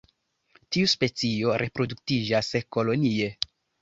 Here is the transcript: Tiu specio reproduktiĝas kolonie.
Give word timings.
Tiu 0.75 0.87
specio 0.93 1.57
reproduktiĝas 1.63 2.51
kolonie. 2.77 3.29